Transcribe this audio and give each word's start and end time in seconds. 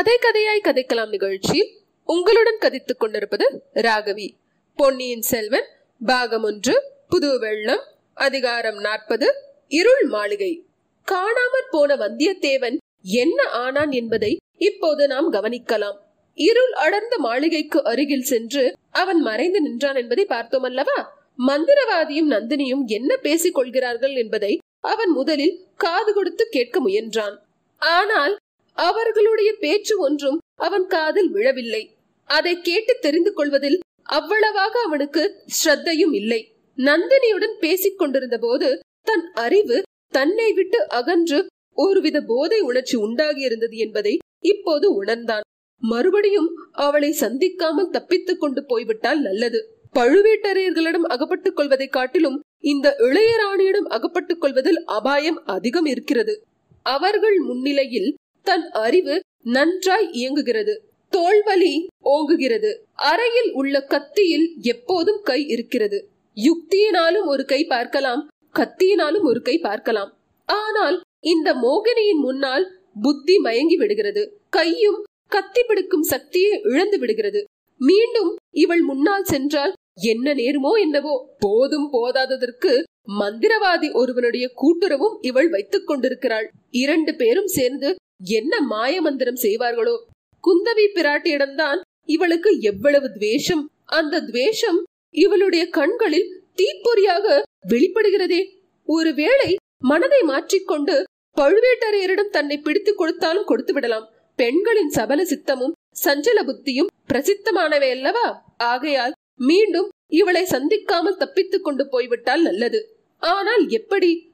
கதை 0.00 0.18
கதையாய் 0.18 0.66
கதைக்கலாம் 0.66 1.08
நிகழ்ச்சியில் 1.08 1.70
உங்களுடன் 2.04 2.58
கதைத்துக் 2.60 3.00
கொண்டிருப்பது 3.00 3.62
ராகவி. 3.74 4.28
பொன்னியின் 4.76 5.22
செல்வன் 5.22 5.66
பாகம் 6.06 6.42
ஒன்று 6.42 6.74
புது 7.08 7.38
வெள்ளம் 7.38 7.82
அதிகாரம் 8.14 8.78
நாற்பது 8.78 9.34
இருள் 9.68 10.04
மாளிகை. 10.04 10.64
காணாமற் 11.12 11.70
போன 11.70 11.96
வந்தியத்தேவன் 11.96 12.76
என்ன 13.02 13.42
ஆனான் 13.42 13.90
என்பதை 13.90 14.36
இப்போது 14.56 15.06
நாம் 15.06 15.32
கவனிக்கலாம். 15.32 15.98
இருள் 16.34 16.72
அடர்ந்த 16.72 17.18
மாளிகைக்கு 17.18 17.84
அருகில் 17.84 18.28
சென்று 18.32 18.74
அவன் 18.90 19.20
மறைந்து 19.20 19.60
நின்றான் 19.60 19.96
என்பதை 19.96 20.24
பார்த்தோம் 20.24 20.62
அல்லவா 20.62 20.98
மந்திரவாதியும் 21.46 22.32
நந்தினியும் 22.36 22.84
என்ன 22.84 23.16
பேசிக் 23.16 23.54
கொள்கிறார்கள் 23.54 24.14
என்பதை 24.14 24.58
அவன் 24.80 25.10
முதலில் 25.10 25.66
காது 25.76 26.12
கொடுத்து 26.12 26.46
கேட்க 26.50 26.88
முயன்றான். 26.88 27.36
ஆனால் 27.78 28.36
அவர்களுடைய 28.72 29.54
பேச்சு 29.60 29.98
ஒன்றும் 29.98 30.38
அவன் 30.60 30.86
காதில் 30.86 31.30
விழவில்லை. 31.30 31.96
அதை 32.24 32.60
கேட்டு 32.60 32.96
தெரிந்து 33.00 33.32
கொள்வதில் 33.32 33.78
அவ்வளவாக 34.02 34.80
அவனுக்கு 34.80 35.42
ஸ்ரத்தையும் 35.64 36.14
இல்லை. 36.14 36.54
நந்தினியுடன் 36.76 37.58
பேசிக் 37.60 37.98
கொண்டிருந்த 37.98 38.38
போது 38.38 38.78
தன் 39.02 39.30
அறிவு 39.34 39.82
தன்னை 40.08 40.52
விட்டு 40.52 40.88
அகன்று 40.88 41.46
ஒருவித 41.74 42.20
போதை 42.26 42.60
உணர்ச்சி 42.60 42.96
உண்டாகி 42.96 43.40
இருந்தது 43.40 43.76
என்பதை 43.76 44.18
இப்போது 44.40 44.94
உணர்ந்தான். 44.94 45.42
மறுபடியும் 45.78 46.48
அவளை 46.72 47.10
சந்திக்காமல் 47.12 47.90
தப்பித்துக் 47.90 48.40
கொண்டு 48.40 48.64
போய்விட்டால் 48.64 49.20
நல்லது. 49.20 49.78
பழுவேட்டரையர்களிடம் 49.94 51.06
அகப்பட்டுக் 51.08 51.56
கொள்வதை 51.56 51.86
காட்டிலும் 51.86 52.40
இந்த 52.58 52.94
இளையராணியிடம் 52.98 53.88
அகப்பட்டுக் 53.88 54.40
கொள்வதில் 54.40 54.84
அபாயம் 54.84 55.42
அதிகம் 55.44 55.84
இருக்கிறது. 55.84 56.42
அவர்கள் 56.82 57.38
முன்னிலையில் 57.38 58.14
தன் 58.46 58.66
அறிவு 58.84 59.14
நன்றாய் 59.56 60.08
இயங்குகிறது. 60.12 60.74
தோல்வலி 61.12 61.74
ஓங்குகிறது. 62.04 62.70
அறையில் 62.94 63.50
உள்ள 63.52 63.74
கத்தியில் 63.88 64.46
எப்போதும் 64.72 65.20
கை 65.22 65.40
இருக்கிறது. 65.46 65.98
யுக்தியினாலும் 66.36 67.26
ஒரு 67.26 67.44
கை 67.44 67.60
பார்க்கலாம் 67.64 68.22
கத்தியினாலும் 68.54 69.22
ஒரு 69.22 69.40
கை 69.42 69.56
பார்க்கலாம். 69.58 70.10
ஆனால் 70.48 70.96
இந்த 71.24 71.48
மோகினியின் 71.54 72.22
முன்னால் 72.26 72.66
புத்தி 73.02 73.38
மயங்கி 73.38 73.76
விடுகிறது. 73.76 74.22
கையும் 74.48 75.00
கத்தி 75.26 75.62
பிடிக்கும் 75.62 76.02
சக்தியை 76.02 76.60
இழந்து 76.62 76.98
விடுகிறது. 76.98 77.40
மீண்டும் 77.80 78.30
இவள் 78.62 78.80
முன்னால் 78.80 79.24
சென்றால் 79.24 79.72
என்ன 80.02 80.34
நேருமோ 80.34 80.72
என்னவோ 80.80 81.14
போதும் 81.38 81.88
போதாததற்கு 81.92 82.72
மந்திரவாதி 83.18 83.88
ஒருவனுடைய 83.92 84.46
கூட்டுறவும் 84.62 85.16
இவள் 85.20 85.48
வைத்துக் 85.48 85.86
கொண்டிருக்கிறாள். 85.86 86.46
இரண்டு 86.82 87.12
பேரும் 87.14 87.50
சேர்ந்து 87.58 87.90
என்ன 88.24 88.60
மாய 88.60 89.00
மந்திரம் 89.00 89.34
செய்வார்களோ? 89.34 90.04
குந்தவி 90.42 90.86
பிராட்டியிடம்தான் 90.94 91.80
இவளுக்கு 92.04 92.60
எவ்வளவு 92.60 93.12
துவேஷம். 93.12 93.70
அந்த 93.84 94.20
துவேஷம் 94.20 94.82
இவளுடைய 95.10 95.68
கண்களில் 95.68 96.42
தீப்பொறியாக 96.56 97.42
வெளிப்படுகிறதே. 97.68 98.50
ஒருவேளை 98.84 99.56
மனதை 99.78 100.22
மாற்றிக்கொண்டு 100.22 101.04
பழுவேட்டரையரிடம் 101.36 102.28
தன்னை 102.28 102.58
பிடித்து 102.58 102.94
கொடுத்தாலும் 102.94 103.44
கொடுத்து 103.44 103.72
விடலாம். 103.72 104.08
பெண்களின் 104.36 104.88
சபல 104.88 105.22
சித்தமும் 105.22 105.72
சஞ்சல 106.04 106.44
புத்தியும் 106.44 106.86
பிரசித்தமானவை 107.12 107.90
அல்லவா? 107.90 108.54
ஆகையால் 108.56 109.12
மீண்டும் 109.36 109.88
இவளை 110.06 110.44
சந்திக்காமல் 110.44 111.16
தப்பித்துக் 111.16 111.64
கொண்டு 111.64 111.88
போய்விட்டால் 111.88 112.42
நல்லது. 112.42 112.96
ஆனால் 113.18 113.68
எப்படி? 113.68 114.29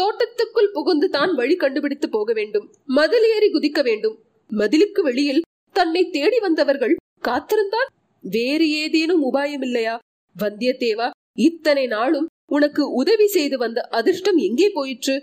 தோட்டத்துக்குள் 0.00 0.74
புகுந்து 0.76 1.08
தான் 1.16 1.32
வழி 1.40 1.54
கண்டுபிடித்து 1.62 2.08
போக 2.16 2.32
வேண்டும். 2.38 2.66
மதில் 2.98 3.26
ஏறி 3.34 3.48
குதிக்க 3.52 3.80
வேண்டும். 3.88 4.16
மதிலுக்கு 4.50 5.00
வெளியில் 5.08 5.44
தன்னை 5.76 6.02
தேடி 6.16 6.38
வந்தவர்கள் 6.38 6.94
காத்திருந்தால் 7.28 7.90
வேறு 8.24 8.66
ஏதேனும் 8.82 9.22
உபாயம் 9.28 9.64
இல்லையா? 9.66 9.94
வந்தியத்தேவா 10.36 11.08
இத்தனை 11.48 11.84
நாளும் 11.86 12.28
உனக்கு 12.54 12.82
உதவி 13.00 13.26
செய்து 13.34 13.56
வந்த 13.58 13.80
அதிர்ஷ்டம் 13.98 14.38
எங்கே 14.46 14.68
போயிற்று? 14.76 15.14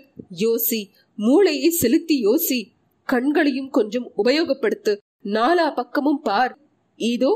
யோசி 0.42 0.80
மூளையை 1.18 1.68
செலுத்தி 1.80 2.16
யோசி. 2.26 2.58
கண்களையும் 3.08 3.70
கொஞ்சம் 3.70 4.06
உபயோகப்படுத்து. 4.20 4.92
நாலா 5.36 5.66
பக்கமும் 5.74 6.22
பார். 6.28 6.54
இதோ 7.00 7.32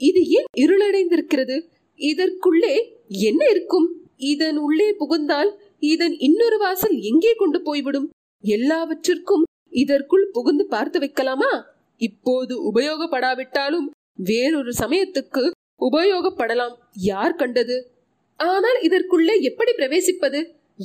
இது 0.00 0.20
ஏன் 0.38 0.48
இருளடைந்திருக்கிறது? 0.62 1.56
இதற்குள்ளே 2.00 2.74
என்ன 3.28 3.42
இருக்கும்? 3.54 3.88
இதன் 4.32 4.58
உள்ளே 4.66 4.88
புகுந்தால் 5.00 5.50
இதன் 5.92 6.14
இன்னொரு 6.26 6.58
வாசல் 6.58 6.96
எங்கே 7.10 7.32
கொண்டு 7.34 7.58
போய்விடும்? 7.62 8.08
எல்லாவற்றிற்கும் 8.44 9.44
இதற்குள் 9.82 10.26
புகுந்து 10.36 10.64
பார்த்து 10.74 10.98
வைக்கலாமா? 10.98 11.52
இப்போது 12.00 12.54
உபயோகப்படாவிட்டாலும் 12.70 13.86
வேறொரு 14.28 14.72
சமயத்துக்கு 14.82 15.44
உபயோகப்படலாம். 15.88 16.74
யார் 17.10 17.38
கண்டது? 17.40 17.76
ஆனால் 18.40 18.78
இதற்குள்ளே 18.80 19.34
எப்படி 19.50 19.72
பிரவேசிப்பது? 19.72 20.40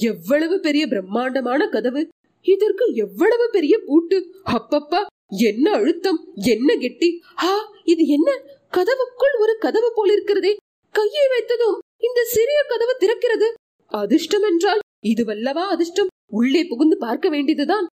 எவ்வளவு 0.09 0.55
பெரிய 0.59 0.83
பிரம்மாண்டமான 0.87 1.61
கதவு? 1.75 2.01
இதற்கு 2.45 2.85
எவ்வளவு 3.05 3.45
பெரிய 3.55 3.75
பூட்டு? 3.87 4.17
அப்பப்பா 4.57 5.01
என்ன 5.49 5.65
அழுத்தம்? 5.77 6.19
என்ன 6.53 6.75
கெட்டி? 6.83 7.09
ஆ 7.47 7.51
இது 7.93 8.03
என்ன? 8.17 8.29
கதவுக்குள் 8.77 9.35
ஒரு 9.43 9.53
கதவு 9.65 9.89
போல் 9.95 10.11
இருக்கிறதே 10.15 10.51
கையை 10.95 11.25
வைத்ததும் 11.33 11.79
இந்த 12.07 12.19
சிறிய 12.35 12.59
கதவு 12.71 12.93
திறக்கிறது. 13.01 13.47
அதிர்ஷ்டம் 13.91 14.45
என்றால் 14.49 14.81
இதுவல்லவா 15.03 15.65
அதிர்ஷ்டம்? 15.73 16.07
உள்ளே 16.31 16.63
புகுந்து 16.63 16.97
பார்க்க 16.97 17.29
வேண்டியதுதான். 17.29 17.85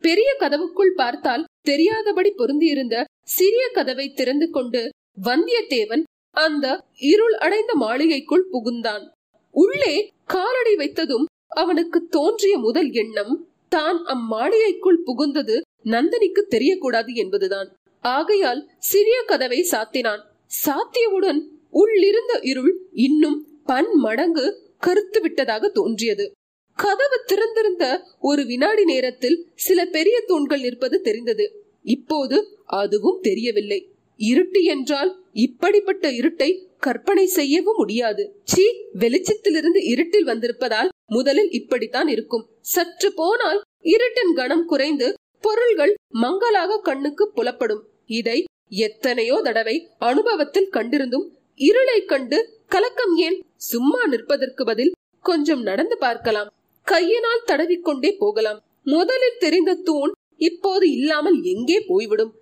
பெரிய 0.00 0.36
கதவுக்குள் 0.40 0.92
பார்த்தால் 0.96 1.44
தெரியாதபடி 1.60 2.30
பொருந்தியிருந்த 2.36 3.04
சிறிய 3.22 3.68
கதவை 3.72 4.06
திறந்து 4.12 4.50
கொண்டு 4.50 4.88
வந்தியத்தேவன் 5.22 6.02
அந்த 6.30 6.80
இருள் 7.12 7.34
அடைந்த 7.34 7.74
மாளிகைக்குள் 7.74 8.48
புகுந்தான். 8.52 9.04
உள்ளே 9.50 9.94
காலடி 10.24 10.74
வைத்ததும் 10.74 11.24
அவனுக்கு 11.56 12.06
தோன்றிய 12.06 12.58
முதல் 12.58 12.90
எண்ணம் 12.90 13.48
தான் 13.68 13.98
அம்மாளிகைக்குள் 14.04 15.02
புகுந்தது 15.06 15.56
நந்தனிக்கு 15.84 16.42
தெரியக்கூடாது 16.50 17.12
என்பதுதான். 17.14 17.68
ஆகையால் 18.00 18.70
சிறிய 18.78 19.22
கதவை 19.26 19.60
சாத்தினான். 19.70 20.22
சாத்தியவுடன் 20.64 21.40
உள்ளிருந்த 21.70 22.38
இருள் 22.42 22.74
இன்னும் 22.92 23.38
பன் 23.64 23.90
மடங்கு 23.94 24.46
கருத்து 24.86 25.20
விட்டதாக 25.20 25.68
தோன்றியது. 25.68 26.24
கதவு 26.78 27.18
திறந்திருந்த 27.26 27.84
ஒரு 28.20 28.42
வினாடி 28.46 28.84
நேரத்தில் 28.84 29.38
சில 29.56 29.78
பெரிய 29.96 30.16
தூண்கள் 30.26 30.62
இருப்பது 30.62 30.96
தெரிந்தது. 31.00 31.46
இப்போது 31.94 32.36
அதுவும் 32.80 33.20
தெரியவில்லை. 33.20 33.80
இருட்டு 34.20 34.60
என்றால் 34.64 35.10
இப்படிப்பட்ட 35.32 36.06
இருட்டை 36.10 36.50
கற்பனை 36.78 37.26
செய்யவும் 37.26 37.76
முடியாது. 37.76 38.22
சீ 38.44 38.64
வெளிச்சத்திலிருந்து 38.98 39.80
இருட்டில் 39.92 40.28
வந்திருப்பதால் 40.28 40.90
முதலில் 41.06 41.50
இப்படித்தான் 41.50 42.08
இருக்கும். 42.08 42.44
சற்று 42.74 43.08
போனால் 43.14 43.60
இருட்டின் 43.94 44.34
கணம் 44.34 44.66
குறைந்து 44.66 45.08
பொருள்கள் 45.40 45.94
மங்களாக 46.14 46.80
கண்ணுக்கு 46.80 47.24
புலப்படும். 47.34 47.82
இதை 48.18 48.38
எத்தனையோ 48.82 49.36
தடவை 49.42 49.76
அனுபவத்தில் 49.98 50.72
கண்டிருந்தும் 50.72 51.26
இருளை 51.60 51.98
கண்டு 52.04 52.38
கலக்கம் 52.68 53.14
ஏன்? 53.16 53.38
சும்மா 53.56 54.06
நிற்பதற்கு 54.06 54.64
பதில் 54.64 54.92
கொஞ்சம் 55.20 55.62
நடந்து 55.62 55.98
பார்க்கலாம். 55.98 56.48
கையினால் 56.82 57.46
தடவிக்கொண்டே 57.46 58.10
போகலாம். 58.18 58.60
முதலில் 58.84 59.38
தெரிந்த 59.38 59.74
தூண் 59.74 60.12
இப்போது 60.36 60.90
இல்லாமல் 60.90 61.42
எங்கே 61.42 61.80
போய்விடும்? 61.80 62.32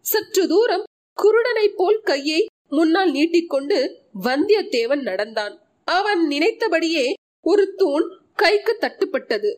சற்று 0.00 0.48
தூரம் 0.48 0.84
குருடனை 1.16 1.66
போல் 1.76 2.00
கையை 2.00 2.46
முன்னால் 2.68 3.10
நீட்டிக்கொண்டு 3.10 3.78
வந்தியத்தேவன் 4.24 5.02
நடந்தான். 5.02 5.54
அவன் 5.84 6.26
நினைத்தபடியே 6.26 7.14
ஒரு 7.40 7.74
தூண் 7.76 8.06
கைக்கு 8.34 8.76
தட்டுப்பட்டது. 8.80 9.50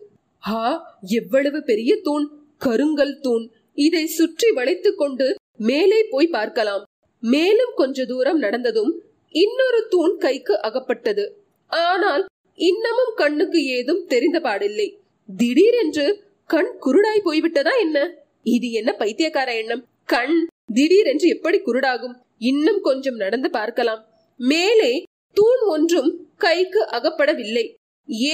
ஆ 0.46 0.58
எவ்வளவு 1.00 1.62
பெரிய 1.62 2.00
தூண்? 2.00 2.26
கருங்கல் 2.58 3.18
தூண். 3.20 3.44
இதை 3.74 4.06
சுற்றி 4.06 4.50
வளைத்துக் 4.50 4.98
கொண்டு 4.98 5.34
மேலே 5.56 6.06
போய் 6.10 6.26
பார்க்கலாம். 6.26 6.84
மேலும் 7.22 7.72
கொஞ்ச 7.74 8.04
தூரம் 8.04 8.38
நடந்ததும் 8.38 8.92
இன்னொரு 9.34 9.80
தூண் 9.88 10.16
கைக்கு 10.16 10.54
அகப்பட்டது. 10.60 11.24
ஆனால் 11.70 12.24
இன்னமும் 12.58 13.12
கண்ணுக்கு 13.14 13.60
ஏதும் 13.76 14.02
தெரிந்த 14.06 14.38
பாடில்லை. 14.40 14.88
திடீரென்று 15.28 16.06
கண் 16.46 16.72
குருடாய் 16.86 17.26
போய்விட்டதா 17.26 17.72
என்ன? 17.80 17.98
இது 18.42 18.68
என்ன 18.70 18.90
பைத்தியக்கார 18.92 19.50
எண்ணம்? 19.56 19.82
கண் 20.04 20.36
திடீரென்று 20.72 21.28
எப்படி 21.28 21.58
குருடாகும்? 21.58 22.16
இன்னும் 22.38 22.80
கொஞ்சம் 22.80 23.14
நடந்து 23.14 23.50
பார்க்கலாம். 23.50 24.02
மேலே 24.40 24.92
தூண் 25.36 25.62
ஒன்றும் 25.66 26.10
கைக்கு 26.36 26.80
அகப்படவில்லை. 26.90 27.66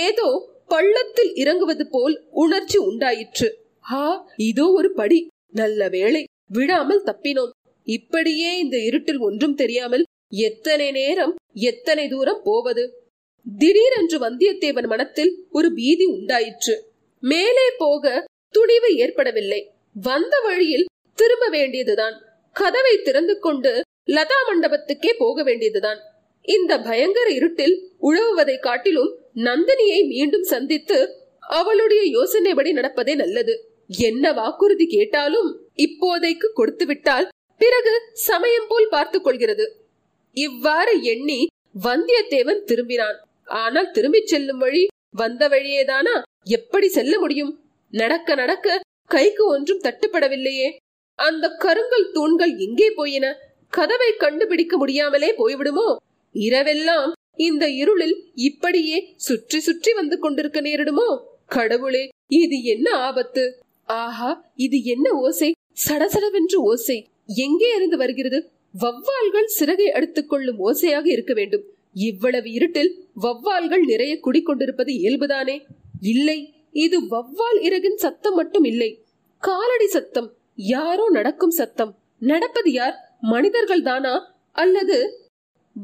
ஏதோ 0.05 0.29
பள்ளத்தில் 0.67 1.33
இறங்குவது 1.35 1.85
போல் 1.89 2.15
உணர்ச்சி 2.31 2.79
உண்டாயிற்று. 2.79 3.49
ஹா 3.81 4.05
இதோ 4.37 4.67
ஒரு 4.71 4.93
படி. 4.93 5.19
நல்ல 5.51 5.89
வேளை 5.89 6.25
விடாமல் 6.47 7.05
தப்பினோம். 7.05 7.53
இப்படியே 7.87 8.51
இந்த 8.59 8.77
இருட்டில் 8.79 9.19
ஒன்றும் 9.19 9.55
தெரியாமல் 9.55 10.06
எத்தனை 10.29 10.91
நேரம் 10.91 11.35
எத்தனை 11.53 12.09
தூரம் 12.09 12.41
போவது? 12.45 13.11
திடீரென்று 13.59 14.19
வந்தியத்தேவன் 14.19 14.87
மனத்தில் 14.87 15.47
ஒரு 15.51 15.73
பீதி 15.73 16.05
உண்டாயிற்று. 16.05 16.85
மேலே 17.21 17.71
போக 17.79 18.25
துணிவு 18.51 18.97
ஏற்படவில்லை. 18.97 19.71
வந்த 19.95 20.41
வழியில் 20.41 20.87
திரும்ப 21.15 21.49
வேண்டியதுதான். 21.49 22.23
கதவை 22.53 23.03
திறந்து 23.03 23.39
கொண்டு 23.39 23.81
லதா 24.07 24.39
மண்டபத்துக்கே 24.49 25.15
போக 25.19 25.43
வேண்டியதுதான். 25.43 25.99
இந்த 26.43 26.81
பயங்கர 26.81 27.31
இருட்டில் 27.31 27.91
உழவுவதை 28.03 28.59
காட்டிலும் 28.59 29.19
நந்தினியை 29.35 30.07
மீண்டும் 30.07 30.43
சந்தித்து 30.43 31.15
அவளுடைய 31.39 32.19
யோசனைப்படி 32.19 32.73
நடப்பதே 32.73 33.15
நல்லது. 33.15 33.71
என்ன 33.89 34.33
வாக்குறுதி 34.33 34.87
கேட்டாலும் 34.87 35.71
இப்போதைக்கு 35.77 36.47
கொடுத்து 36.55 36.87
விட்டால் 36.87 37.29
பிறகு 37.59 38.01
சமயம் 38.13 38.67
போல் 38.69 38.89
பார்த்துக் 38.91 39.25
கொள்கிறது. 39.25 39.86
இவ்வாறு 40.37 41.03
எண்ணி 41.03 41.47
வந்தியத்தேவன் 41.83 42.61
திரும்பினான். 42.71 43.19
ஆனால் 43.45 43.91
திரும்பிச் 43.91 44.27
செல்லும் 44.27 44.59
வழி 44.59 44.87
வந்த 45.11 45.49
வழியேதானா? 45.49 46.15
எப்படி 46.43 46.89
செல்ல 46.89 47.19
முடியும்? 47.19 47.53
நடக்க 47.93 48.35
நடக்க 48.35 48.81
கைக்கு 49.05 49.47
ஒன்றும் 49.47 49.81
தட்டுப்படவில்லையே. 49.81 50.69
அந்த 51.19 51.49
கருங்கல் 51.49 52.11
தூண்கள் 52.13 52.57
எங்கே 52.57 52.91
போயின? 52.91 53.27
கதவை 53.69 54.11
கண்டுபிடிக்க 54.17 54.77
முடியாமலே 54.77 55.35
போய்விடுமோ? 55.39 55.97
இரவெல்லாம் 56.35 57.13
இந்த 57.37 57.65
இருளில் 57.69 58.17
இப்படியே 58.35 58.99
சுற்றி 59.17 59.61
சுற்றி 59.61 59.93
வந்து 59.93 60.19
கொண்டிருக்க 60.19 60.61
நேரிடுமோ? 60.61 61.09
கடவுளே 61.47 62.09
இது 62.27 62.63
என்ன 62.63 62.91
ஆபத்து? 62.91 63.45
ஆஹா 63.85 64.31
இது 64.55 64.83
என்ன 64.83 65.11
ஓசை? 65.11 65.53
சடசடவென்று 65.89 66.59
ஓசை. 66.71 66.99
எங்கே 67.27 67.69
இருந்து 67.77 67.97
வருகிறது? 67.97 68.39
வவ்வால்கள் 68.79 69.49
சிறகை 69.59 69.87
அடித்துக் 69.91 70.29
கொள்ளும் 70.29 70.59
ஓசையாக 70.59 71.07
இருக்க 71.07 71.35
வேண்டும். 71.35 71.65
இவ்வளவு 71.95 72.51
இருட்டில் 72.51 73.05
வவ்வால்கள் 73.23 73.85
நிறைய 73.85 74.19
குடிக்கொண்டிருப்பது 74.25 74.91
இயல்புதானே? 75.03 75.65
இல்லை 76.01 76.55
இது 76.73 77.01
வவ்வால் 77.01 77.61
இறகின் 77.61 77.97
சத்தம் 77.97 78.35
மட்டும் 78.35 78.65
இல்லை. 78.65 79.05
காலடி 79.39 79.87
சத்தம் 79.87 80.33
யாரோ 80.55 81.11
நடக்கும் 81.11 81.51
சத்தம். 81.51 81.99
நடப்பது 82.19 82.73
யார்? 82.73 82.97
மனிதர்கள் 83.21 83.83
தானா? 83.83 84.35
அல்லது 84.53 85.29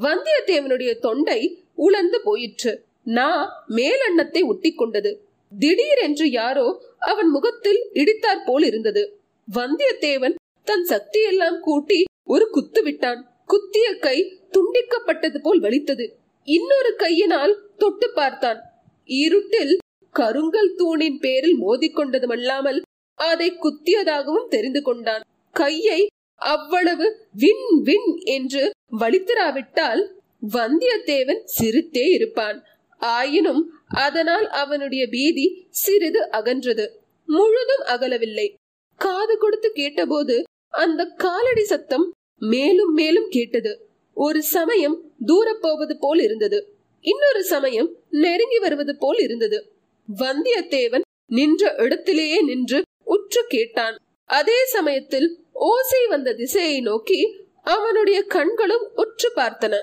வந்தியத்தேவனுடைய 0.01 0.99
தொண்டை 0.99 1.65
உலர்ந்து 1.75 2.21
போயிற்று. 2.23 2.85
நான் 3.05 3.49
மேலெண்ணத்தை 3.69 4.45
ஒட்டி 4.45 4.73
கொண்டது. 4.73 5.27
திடீரென்று 5.59 6.31
யாரோ 6.31 6.83
அவன் 6.99 7.29
முகத்தில் 7.29 7.81
இடித்தாற் 7.95 8.45
போல் 8.45 8.65
இருந்தது. 8.65 9.21
வந்தியத்தேவன் 9.55 10.35
தன் 10.65 10.87
சக்தியெல்லாம் 10.89 11.61
கூட்டி 11.61 12.05
ஒரு 12.27 12.51
குத்து 12.51 12.83
விட்டான். 12.83 13.41
குத்திய 13.47 13.99
கை 13.99 14.49
துண்டிக்கப்பட்டது 14.51 15.39
போல் 15.43 15.61
வலித்தது. 15.61 16.17
இன்னொரு 16.45 16.95
கையினால் 16.95 17.63
தொட்டு 17.77 18.13
பார்த்தான். 18.13 18.61
இருட்டில் 19.05 19.77
கருங்கல் 20.11 20.75
தூணின் 20.75 21.19
பேரில் 21.19 21.61
மோதிக்கொண்டதுமல்லாமல் 21.61 22.81
அதை 23.15 23.53
குத்தியதாகவும் 23.53 24.49
தெரிந்து 24.49 24.83
கொண்டான். 24.83 25.21
கையை 25.51 26.07
அவ்வளவு 26.35 27.29
வின் 27.33 27.83
வின் 27.83 28.17
என்று 28.25 28.71
வலித்திராவிட்டால் 28.99 30.07
வந்தியத்தேவன் 30.53 31.43
சிரித்தே 31.45 32.11
இருப்பான். 32.11 32.65
ஆயினும் 32.99 33.73
அதனால் 33.89 34.49
அவனுடைய 34.49 35.07
பீதி 35.07 35.67
சிறிது 35.71 36.31
அகன்றது. 36.31 36.89
முழுதும் 37.27 37.85
அகலவில்லை. 37.87 38.55
காது 38.97 39.39
கொடுத்து 39.39 39.71
கேட்டபோது 39.73 40.43
அந்த 40.71 41.05
காலடி 41.05 41.65
சத்தம் 41.65 42.12
மேலும் 42.45 42.93
மேலும் 42.93 43.29
கேட்டது. 43.29 43.89
ஒரு 44.15 44.43
சமயம் 44.43 45.13
தூரப் 45.27 45.61
போவது 45.61 45.99
போல் 45.99 46.21
இருந்தது. 46.21 46.75
இன்னொரு 47.01 47.45
சமயம் 47.45 47.97
நெருங்கி 48.11 48.59
வருவது 48.59 48.97
போல் 48.97 49.19
இருந்தது. 49.19 49.73
வந்தியத்தேவன் 50.19 51.01
நின்ற 51.27 51.75
இடத்திலேயே 51.79 52.43
நின்று 52.43 52.83
உற்று 53.05 53.45
கேட்டான். 53.49 53.97
அதே 54.25 54.65
சமயத்தில் 54.65 55.39
ஓசை 55.53 56.07
வந்த 56.07 56.35
திசையை 56.35 56.81
நோக்கி 56.81 57.37
அவனுடைய 57.63 58.23
கண்களும் 58.23 58.91
உற்று 58.95 59.33
பார்த்தன. 59.37 59.83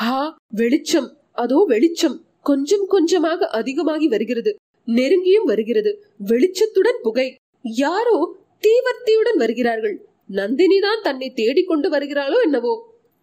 ஆ 0.00 0.36
வெளிச்சம். 0.54 1.18
அதோ 1.32 1.64
வெளிச்சம். 1.66 2.24
கொஞ்சம் 2.42 2.86
கொஞ்சமாக 2.86 3.46
அதிகமாகி 3.46 4.08
வருகிறது. 4.08 4.54
நெருங்கியும் 4.86 5.44
வருகிறது. 5.44 6.06
வெளிச்சத்துடன் 6.28 7.00
புகை. 7.02 7.34
யாரோ 7.62 8.36
தீவர்த்தியுடன் 8.60 9.36
வருகிறார்கள். 9.36 10.06
நந்தினி 10.28 10.78
தான் 10.78 11.02
தன்னை 11.02 11.32
தேடிக்கொண்டு 11.34 11.88
வருகிறாளோ 11.88 12.38
என்னவோ? 12.42 12.74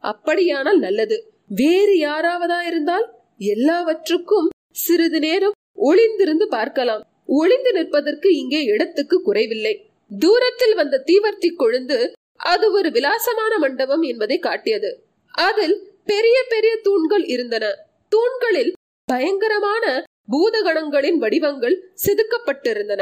அப்படியானால் 0.04 0.80
நல்லது. 0.80 1.18
வேறு 1.48 1.96
யாராவதா 1.98 2.60
இருந்தால் 2.66 3.06
எல்லாவற்றுக்கும் 3.38 4.48
சிறிது 4.72 5.20
நேரம் 5.20 5.56
ஒளிந்திருந்து 5.90 6.46
பார்க்கலாம். 6.48 7.04
ஒளிந்து 7.26 7.72
நிற்பதற்கு 7.72 8.36
இங்கே 8.36 8.62
இடத்துக்கு 8.64 9.22
குறைவில்லை. 9.22 9.74
தூரத்தில் 10.12 10.76
வந்த 10.76 11.04
தீவர்த்தி 11.08 11.50
கொழுந்து 11.56 11.98
அது 12.36 12.72
ஒரு 12.72 12.90
விலாசமான 12.92 13.58
மண்டபம் 13.58 14.02
என்பதை 14.02 14.40
காட்டியது. 14.40 14.92
அதில் 15.34 15.76
பெரிய 16.06 16.38
பெரிய 16.50 16.74
தூண்கள் 16.82 17.26
இருந்தன. 17.26 17.66
தூண்களில் 18.10 18.74
பயங்கரமான 19.08 19.86
பூதகணங்களின் 20.32 21.18
வடிவங்கள் 21.18 21.84
செதுக்கப்பட்டிருந்தன. 22.06 23.02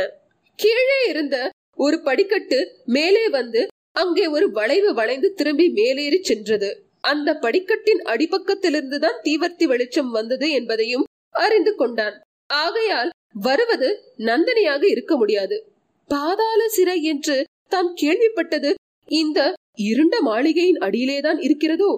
கீழே 0.56 1.00
இருந்த 1.10 1.52
ஒரு 1.76 2.02
படிக்கட்டு 2.02 2.60
மேலே 2.86 3.30
வந்து 3.30 3.68
அங்கே 3.96 4.28
ஒரு 4.28 4.52
வளைவு 4.52 4.94
வளைந்து 4.94 5.34
திரும்பி 5.34 5.70
மேலேறி 5.70 6.24
சென்றது. 6.24 6.70
அந்த 7.02 7.36
படிக்கட்டின் 7.36 8.02
அடிப்பக்கத்திலிருந்துதான் 8.02 9.18
தீவர்த்தி 9.24 9.64
வெளிச்சம் 9.64 10.12
வந்தது 10.12 10.52
என்பதையும் 10.52 11.04
அறிந்து 11.30 11.76
கொண்டான். 11.76 12.22
ஆகையால் 12.48 13.10
வருவது 13.34 13.90
நந்தினியாக 14.18 14.84
இருக்க 14.88 15.18
முடியாது. 15.18 15.58
பாதாள 16.08 16.70
சிறை 16.70 17.04
என்று 17.04 17.44
தாம் 17.68 17.96
கேள்விப்பட்டது 18.02 18.74
இந்த 19.08 19.54
இருண்ட 19.76 20.22
மாளிகையின் 20.22 20.78
அடியிலேதான் 20.78 21.40
இருக்கிறதோ? 21.40 21.92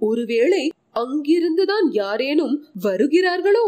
ஒருவேளை 0.00 0.70
அங்கிருந்துதான் 0.94 1.86
யாரேனும் 1.90 2.68
வருகிறார்களோ? 2.82 3.66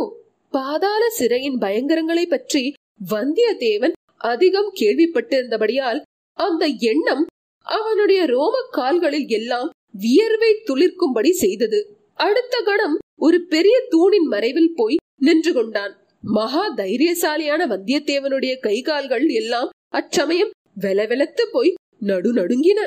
பாதாள 0.50 1.10
சிறையின் 1.10 1.58
பயங்கரங்களை 1.60 2.26
பற்றி 2.26 2.74
வந்தியத்தேவன் 3.10 3.92
அதிகம் 4.16 4.72
கேள்விப்பட்டிருந்தபடியால் 4.80 6.02
அந்த 6.38 6.66
எண்ணம் 6.66 7.24
அவனுடைய 7.66 8.24
ரோம 8.24 8.68
கால்களில் 8.70 9.28
எல்லாம் 9.28 9.70
வியர்வை 9.90 10.62
துளிர்க்கும்படி 10.64 11.30
செய்தது. 11.30 11.96
அடுத்த 12.14 12.60
கணம் 12.60 12.98
ஒரு 13.18 13.46
பெரிய 13.46 13.86
தூணின் 13.88 14.26
மறைவில் 14.26 14.72
போய் 14.74 14.96
நின்று 15.16 15.52
கொண்டான். 15.52 16.06
மகா 16.22 16.74
தைரியசாலியான 16.74 17.66
வந்தியத்தேவனுடைய 17.66 18.58
கை 18.58 18.80
கால்கள் 18.80 19.28
எல்லாம் 19.28 19.70
அச்சமயம் 19.88 20.50
வெலவெலத்து 20.80 21.42
போய் 21.52 21.74
நடு 21.98 22.32
நடுங்கின. 22.32 22.80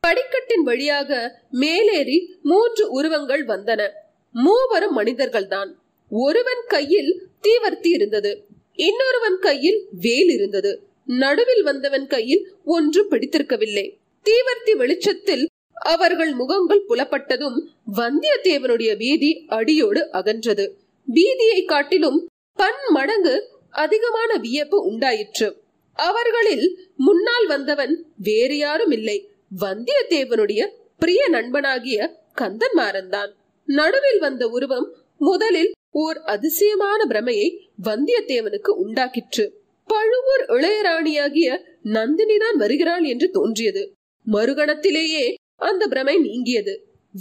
படிக்கட்டின் 0.00 0.62
வழியாக 0.62 1.40
மேலேறி 1.50 2.38
மூன்று 2.42 2.90
உருவங்கள் 2.90 3.44
வந்தன. 3.44 3.90
மூவரும் 4.32 4.94
மனிதர்கள்தான். 4.94 5.70
ஒருவன் 6.08 6.62
கையில் 6.66 7.28
தீவர்த்தி 7.42 7.88
இருந்தது. 7.88 8.46
இன்னொருவன் 8.72 9.38
கையில் 9.40 9.86
வேல் 9.92 10.28
இருந்தது. 10.28 10.82
நடுவில் 11.06 11.62
வந்தவன் 11.62 12.06
கையில் 12.06 12.54
ஒன்று 12.64 13.06
பிடித்திருக்கவில்லை. 13.10 13.86
தீவர்த்தி 14.26 14.76
வெளிச்சத்தில் 14.76 15.44
அவர்கள் 15.72 16.32
முகங்கள் 16.32 16.86
புலப்பட்டதும் 16.88 17.58
வந்தியத்தேவனுடைய 17.96 18.96
பீதி 18.96 19.44
அடியோடு 19.46 20.08
அகன்றது. 20.12 20.66
பீதியை 21.08 21.64
காட்டிலும் 21.64 22.18
பன் 22.52 22.82
மடங்கு 22.88 23.48
அதிகமான 23.70 24.36
வியப்பு 24.36 24.78
உண்டாயிற்று. 24.82 25.48
அவர்களில் 25.94 26.66
முன்னால் 26.96 27.46
வந்தவன் 27.46 28.06
வேறு 28.16 28.56
யாரும் 28.56 28.90
இல்லை 28.90 29.30
வந்தியத்தேவனுடைய 29.60 30.66
பிரிய 30.98 31.28
நண்பனாகிய 31.28 31.98
கந்தன்மாறன் 32.36 33.08
தான் 33.08 33.34
நடுவில் 33.64 34.18
வந்த 34.18 34.48
உருவம் 34.48 34.88
முதலில் 35.18 35.72
ஓர் 35.90 36.18
அதிசயமான 36.24 37.04
பிரமையை 37.04 37.68
வந்தியத்தேவனுக்கு 37.84 38.72
உண்டாக்கிற்று. 38.84 39.46
பழுவூர் 39.88 40.44
இளையராணியாகிய 40.48 41.48
நந்தினிதான் 41.84 42.56
வருகிறாள் 42.56 43.02
என்று 43.02 43.30
தோன்றியது. 43.30 43.82
மறுகணத்திலேயே 44.26 45.34
அந்த 45.56 45.86
பிரமை 45.86 46.16
நீங்கியது. 46.18 46.74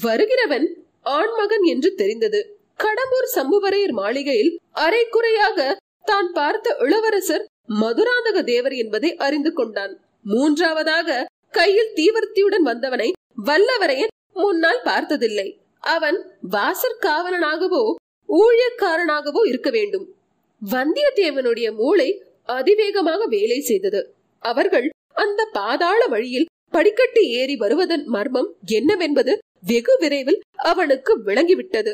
வருகிறவன் 0.03 0.67
ஆண்மகன் 1.01 1.61
என்று 1.63 1.93
தெரிந்தது. 1.93 2.39
கடம்பூர் 2.79 3.27
சம்புவரையர் 3.35 3.91
மாளிகையில் 3.91 4.59
அரைக்குறையாக 4.73 5.75
தான் 6.01 6.31
பார்த்த 6.31 6.75
இளவரசர் 6.79 7.45
மதுராந்தக 7.81 8.43
தேவர் 8.43 8.73
என்பதை 8.73 9.15
அறிந்து 9.15 9.53
கொண்டான். 9.53 9.93
மூன்றாவதாக 10.23 11.25
கையில் 11.49 11.93
தீவர்த்தியுடன் 11.95 12.65
வந்தவனை 12.65 13.11
வல்லவரையன் 13.45 14.13
முன்னால் 14.33 14.81
பார்த்ததில்லை. 14.83 15.47
அவன் 15.79 16.17
வாசற்காவலனாகவோ 16.51 17.83
ஊழியக்காரனாகவோ 18.29 19.41
இருக்க 19.47 19.69
வேண்டும். 19.69 20.05
வந்தியத்தேவனுடைய 20.61 21.67
மூளை 21.73 22.09
அதிவேகமாக 22.47 23.21
வேலை 23.25 23.59
செய்தது. 23.61 24.01
அவர்கள் 24.39 24.87
அந்த 25.23 25.41
பாதாள 25.57 26.01
வழியில் 26.07 26.49
படிக்கட்டு 26.69 27.21
ஏறி 27.29 27.55
வருவதன் 27.55 28.05
மர்மம் 28.05 28.49
என்னவென்பது 28.77 29.33
வெகு 29.69 29.93
விரைவில் 29.97 30.39
அவனுக்கு 30.71 31.11
விளங்கிவிட்டது. 31.25 31.93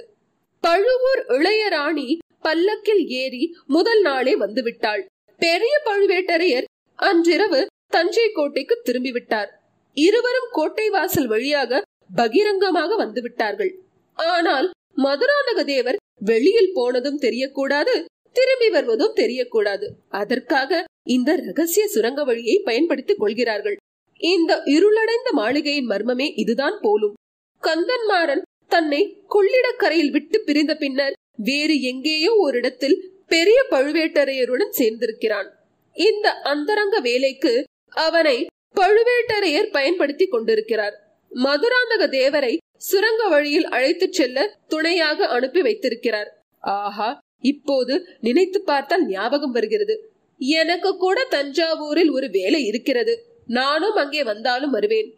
பழுவூர் 0.64 1.22
இளையராணி 1.38 2.08
பல்லக்கில் 2.40 3.04
ஏறி 3.22 3.44
முதல் 3.66 4.02
நாளே 4.02 4.34
வந்துவிட்டாள். 4.36 5.02
பெரிய 5.40 5.74
பழுவேட்டரையர் 5.86 6.68
அன்றிரவு 7.00 7.62
தஞ்சை 7.88 8.28
கோட்டைக்கு 8.34 8.76
திரும்பிவிட்டார். 8.88 9.50
இருவரும் 9.98 10.50
கோட்டை 10.52 10.90
வாசல் 10.90 11.28
வழியாக 11.28 11.82
பகிரங்கமாக 12.16 12.96
வந்துவிட்டார்கள். 13.04 13.72
ஆனால் 14.18 14.68
மதுராந்தக 15.04 15.60
தேவர் 15.64 16.00
வெளியில் 16.30 16.74
போனதும் 16.74 17.22
தெரியக்கூடாது. 17.22 17.96
திரும்பி 18.32 18.70
வருவதும் 18.70 19.16
தெரியக்கூடாது. 19.16 19.88
அதற்காக 20.10 20.84
இந்த 21.04 21.36
ரகசிய 21.36 21.88
சுரங்க 21.88 22.24
வழியை 22.24 22.62
பயன்படுத்திக் 22.64 23.20
கொள்கிறார்கள். 23.20 23.76
இந்த 24.18 24.62
இருளடைந்த 24.66 25.30
மாளிகையின் 25.32 25.88
மர்மமே 25.88 26.32
இதுதான் 26.36 26.78
போலும். 26.82 27.14
கந்தன்மாறன் 27.62 28.42
தன்னை 28.68 29.02
கொள்ளிடக்கரையில் 29.30 30.12
விட்டு 30.12 30.42
பிரிந்த 30.42 30.76
பின்னர் 30.76 31.14
வேறு 31.38 31.82
எங்கேயோ 31.82 32.36
ஒரு 32.36 32.58
இடத்தில் 32.58 32.98
பெரிய 33.28 33.66
பழுவேட்டரையருடன் 33.70 34.74
சேர்ந்திருக்கிறான். 34.78 35.50
இந்த 35.94 36.32
அந்தரங்க 36.32 37.00
வேலைக்கு 37.00 37.64
அவனை 37.90 38.46
பழுவேட்டரையர் 38.76 39.72
பயன்படுத்தி 39.72 40.26
கொண்டிருக்கிறார். 40.26 40.96
மதுராந்தக 41.32 42.08
தேவரை 42.20 42.58
சுரங்க 42.78 43.28
வழியில் 43.28 43.68
அழைத்துச் 43.68 44.14
செல்ல 44.14 44.58
துணையாக 44.68 45.28
அனுப்பி 45.28 45.62
வைத்திருக்கிறார். 45.62 46.30
ஆஹா 46.60 47.10
இப்போது 47.42 47.94
நினைத்து 48.20 48.60
பார்த்தால் 48.62 49.06
ஞாபகம் 49.08 49.52
வருகிறது. 49.52 49.96
எனக்கு 50.40 50.98
கூட 50.98 51.18
தஞ்சாவூரில் 51.30 52.12
ஒரு 52.12 52.28
வேலை 52.30 52.62
இருக்கிறது. 52.66 53.14
நானும் 53.48 53.96
அங்கே 53.96 54.22
வந்தாலும் 54.24 54.70
வருவேன். 54.70 55.10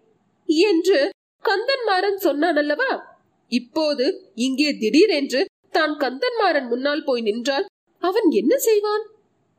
என்று 0.50 1.00
கந்தன்மாறன் 1.46 2.20
சொன்னான் 2.25 2.60
அல்லவா? 2.62 2.92
இப்போது 3.51 4.06
இங்கே 4.46 4.70
திடீரென்று 4.74 5.42
தான் 5.70 5.96
கந்தன்மாறன் 5.98 6.68
முன்னால் 6.68 7.03
போய் 7.03 7.22
நின்றால் 7.22 7.68
அவன் 8.01 8.27
என்ன 8.32 8.53
செய்வான்? 8.58 9.03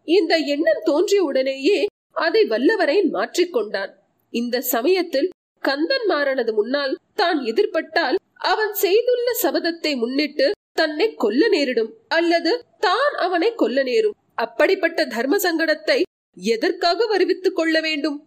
இந்த 0.09 0.33
எண்ணம் 0.55 0.83
தோன்றிய 0.85 1.21
உடனேயே 1.23 1.79
அதை 2.17 2.43
வல்லவரையன் 2.45 3.11
மாற்றிக்கொண்டான் 3.15 3.93
இந்த 4.33 4.57
சமயத்தில் 4.75 5.29
கந்தன்மாறனது 5.63 6.53
முன்னால் 6.55 6.95
தான் 7.15 7.39
எதிர்பட்டால் 7.45 8.17
அவன் 8.53 8.73
செய்துள்ள 8.75 9.29
சபதத்தை 9.43 9.93
முன்னிட்டு 9.97 10.47
தன்னை 10.77 11.07
கொல்ல 11.15 11.43
நேரிடும் 11.49 11.91
அல்லது 12.09 12.53
தான் 12.79 13.15
அவனை 13.17 13.51
கொல்ல 13.55 13.83
நேரும். 13.83 14.17
அப்படிப்பட்ட 14.35 15.01
தர்ம 15.07 15.35
சங்கடத்தை 15.37 15.99
எதற்காக 16.37 17.07
வருவித்துக் 17.07 17.57
கொள்ள 17.59 17.81
வேண்டும்? 17.81 18.19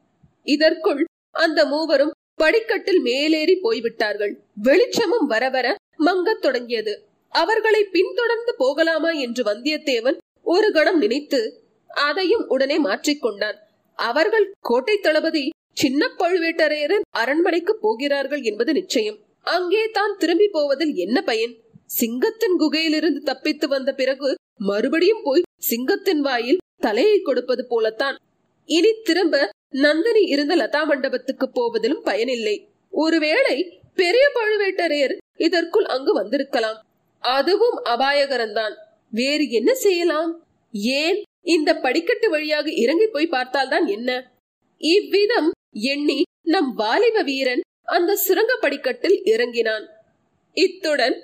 இதற்குள் 0.47 1.01
அந்த 1.35 1.59
மூவரும் 1.65 2.15
படிக்கட்டில் 2.35 3.01
மேலேறி 3.01 3.55
போய்விட்டார்கள். 3.55 4.33
வெளிச்சமும் 4.61 5.27
வர 5.27 5.49
வர 5.49 5.67
மங்கத் 5.99 6.41
தொடங்கியது. 6.41 6.93
அவர்களை 7.33 7.81
பின்தொடர்ந்து 7.95 8.53
போகலாமா 8.57 9.11
என்று 9.25 9.43
வந்தியத்தேவன் 9.43 10.17
ஒரு 10.43 10.67
கணம் 10.71 10.97
நினைத்து 10.97 11.39
அதையும் 11.89 12.45
உடனே 12.47 12.77
மாற்றிக்கொண்டான் 12.79 13.57
அவர்கள் 13.99 14.47
கோட்டை 14.59 14.95
தளபதி 14.97 15.43
சின்ன 15.73 16.01
பழுவேட்டரையரின் 16.19 17.05
அரண்மனைக்கு 17.21 17.73
போகிறார்கள் 17.77 18.41
என்பது 18.41 18.71
நிச்சயம். 18.73 19.17
அங்கே 19.47 19.83
தான் 19.89 20.13
திரும்பி 20.17 20.47
போவதில் 20.47 20.93
என்ன 20.95 21.17
பயன்? 21.21 21.53
சிங்கத்தின் 21.89 22.55
குகையிலிருந்து 22.59 23.21
தப்பித்து 23.23 23.67
வந்த 23.67 23.93
பிறகு 23.93 24.35
மறுபடியும் 24.59 25.21
போய் 25.23 25.47
சிங்கத்தின் 25.69 26.19
வாயில் 26.19 26.63
தலையை 26.77 27.19
கொடுப்பது 27.19 27.67
போலத்தான். 27.67 28.15
இனி 28.65 28.91
திரும்ப 29.03 29.51
நந்தினி 29.69 30.21
இருந்த 30.21 30.55
லதா 30.55 30.85
மண்டபத்துக்கு 30.85 31.49
போவதிலும் 31.49 32.03
பயனில்லை. 32.03 32.55
ஒருவேளை 32.91 33.79
பெரிய 33.95 34.25
பழுவேட்டரையர் 34.35 35.15
இதற்குள் 35.37 35.85
அங்கு 35.85 36.13
வந்திருக்கலாம். 36.13 36.79
அதுவும் 37.19 37.77
அபாயகரம்தான். 37.83 38.75
வேறு 39.11 39.49
என்ன 39.49 39.73
செய்யலாம்? 39.73 40.31
ஏன் 40.73 41.23
இந்த 41.41 41.75
படிக்கட்டு 41.75 42.29
வழியாக 42.29 42.71
இறங்கி 42.71 43.07
போய் 43.07 43.27
பார்த்தால்தான் 43.27 43.85
என்ன? 43.87 44.09
இவ்விதம் 44.77 45.49
எண்ணி 45.71 46.21
நம் 46.41 46.73
வாலிப 46.73 47.21
வீரன் 47.21 47.61
அந்த 47.83 48.15
சுரங்க 48.15 48.55
படிக்கட்டில் 48.55 49.23
இறங்கினான். 49.23 49.85
இத்துடன் 50.53 51.23